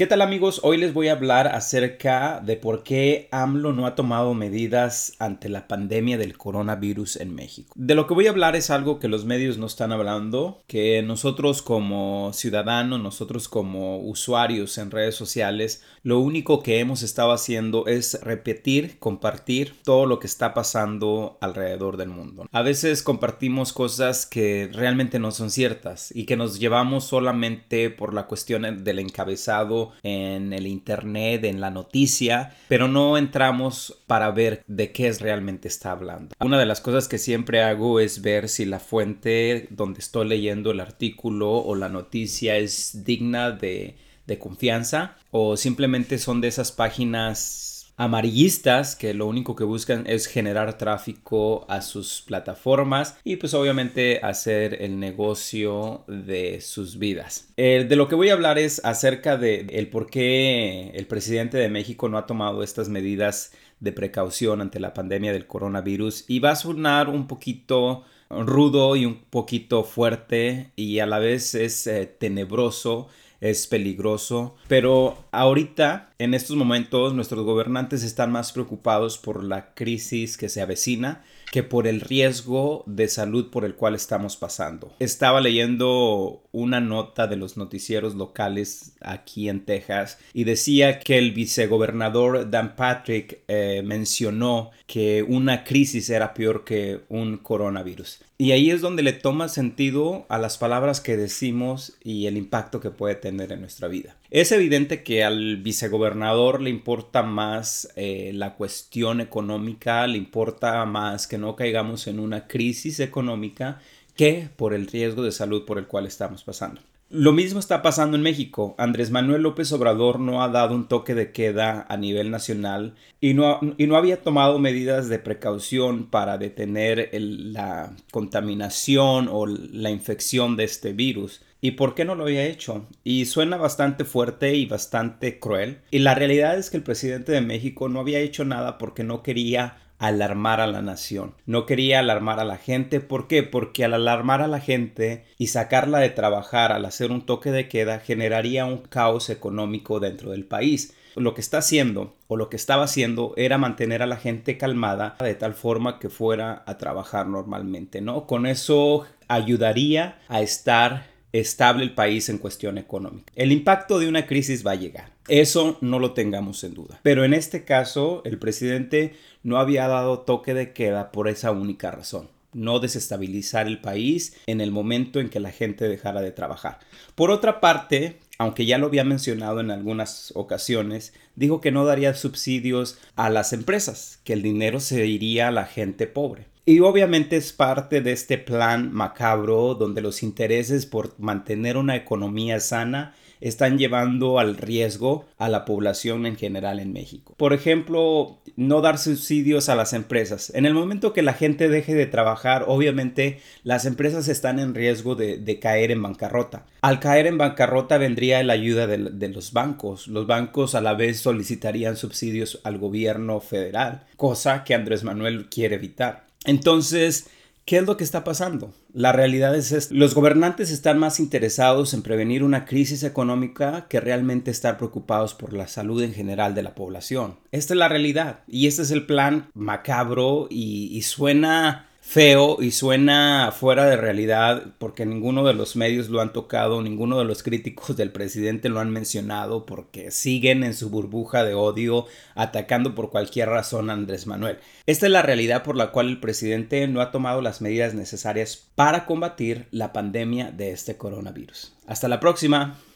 [0.00, 0.60] ¿Qué tal amigos?
[0.62, 5.50] Hoy les voy a hablar acerca de por qué AMLO no ha tomado medidas ante
[5.50, 7.74] la pandemia del coronavirus en México.
[7.76, 11.02] De lo que voy a hablar es algo que los medios no están hablando, que
[11.02, 17.86] nosotros como ciudadanos, nosotros como usuarios en redes sociales, lo único que hemos estado haciendo
[17.86, 22.48] es repetir, compartir todo lo que está pasando alrededor del mundo.
[22.52, 28.14] A veces compartimos cosas que realmente no son ciertas y que nos llevamos solamente por
[28.14, 34.62] la cuestión del encabezado en el internet, en la noticia, pero no entramos para ver
[34.66, 36.34] de qué es realmente está hablando.
[36.40, 40.70] Una de las cosas que siempre hago es ver si la fuente donde estoy leyendo
[40.70, 46.72] el artículo o la noticia es digna de, de confianza o simplemente son de esas
[46.72, 53.52] páginas amarillistas que lo único que buscan es generar tráfico a sus plataformas y pues
[53.52, 57.52] obviamente hacer el negocio de sus vidas.
[57.58, 61.58] Eh, de lo que voy a hablar es acerca de el por qué el presidente
[61.58, 66.38] de México no ha tomado estas medidas de precaución ante la pandemia del coronavirus y
[66.38, 71.86] va a sonar un poquito rudo y un poquito fuerte y a la vez es
[71.86, 73.08] eh, tenebroso
[73.40, 74.54] es peligroso.
[74.68, 80.60] Pero ahorita, en estos momentos, nuestros gobernantes están más preocupados por la crisis que se
[80.60, 84.92] avecina que por el riesgo de salud por el cual estamos pasando.
[84.98, 91.32] Estaba leyendo una nota de los noticieros locales aquí en Texas y decía que el
[91.32, 98.20] vicegobernador Dan Patrick eh, mencionó que una crisis era peor que un coronavirus.
[98.38, 102.80] Y ahí es donde le toma sentido a las palabras que decimos y el impacto
[102.80, 104.16] que puede tener en nuestra vida.
[104.30, 111.26] Es evidente que al vicegobernador le importa más eh, la cuestión económica, le importa más
[111.26, 113.80] que no caigamos en una crisis económica
[114.16, 116.80] que por el riesgo de salud por el cual estamos pasando.
[117.12, 118.76] Lo mismo está pasando en México.
[118.78, 123.34] Andrés Manuel López Obrador no ha dado un toque de queda a nivel nacional y
[123.34, 130.56] no, y no había tomado medidas de precaución para detener la contaminación o la infección
[130.56, 131.42] de este virus.
[131.60, 132.86] ¿Y por qué no lo había hecho?
[133.02, 135.80] Y suena bastante fuerte y bastante cruel.
[135.90, 139.24] Y la realidad es que el presidente de México no había hecho nada porque no
[139.24, 141.34] quería alarmar a la nación.
[141.46, 143.00] No quería alarmar a la gente.
[143.00, 143.42] ¿Por qué?
[143.44, 147.68] Porque al alarmar a la gente y sacarla de trabajar al hacer un toque de
[147.68, 150.94] queda generaría un caos económico dentro del país.
[151.16, 155.16] Lo que está haciendo o lo que estaba haciendo era mantener a la gente calmada
[155.20, 158.26] de tal forma que fuera a trabajar normalmente, ¿no?
[158.26, 163.32] Con eso ayudaría a estar estable el país en cuestión económica.
[163.36, 165.12] El impacto de una crisis va a llegar.
[165.28, 167.00] Eso no lo tengamos en duda.
[167.02, 171.90] Pero en este caso, el presidente no había dado toque de queda por esa única
[171.90, 176.80] razón no desestabilizar el país en el momento en que la gente dejara de trabajar.
[177.14, 182.14] Por otra parte, aunque ya lo había mencionado en algunas ocasiones, dijo que no daría
[182.14, 186.46] subsidios a las empresas, que el dinero se iría a la gente pobre.
[186.66, 192.60] Y obviamente es parte de este plan macabro donde los intereses por mantener una economía
[192.60, 197.34] sana están llevando al riesgo a la población en general en México.
[197.36, 200.52] Por ejemplo, no dar subsidios a las empresas.
[200.54, 205.14] En el momento que la gente deje de trabajar, obviamente las empresas están en riesgo
[205.14, 206.66] de, caer en bancarrota.
[206.82, 210.08] Al caer en bancarrota vendría la ayuda de los bancos.
[210.08, 215.76] Los bancos a la vez solicitarían subsidios al gobierno federal, cosa que Andrés Manuel quiere
[215.76, 216.29] evitar.
[216.44, 217.28] Entonces,
[217.64, 218.72] ¿qué es lo que está pasando?
[218.92, 224.00] La realidad es que Los gobernantes están más interesados en prevenir una crisis económica que
[224.00, 227.38] realmente estar preocupados por la salud en general de la población.
[227.52, 232.72] Esta es la realidad y este es el plan macabro y, y suena feo y
[232.72, 237.44] suena fuera de realidad porque ninguno de los medios lo han tocado, ninguno de los
[237.44, 243.10] críticos del presidente lo han mencionado porque siguen en su burbuja de odio atacando por
[243.10, 244.58] cualquier razón a Andrés Manuel.
[244.86, 248.60] Esta es la realidad por la cual el presidente no ha tomado las medidas necesarias
[248.74, 251.74] para combatir la pandemia de este coronavirus.
[251.86, 252.80] Hasta la próxima.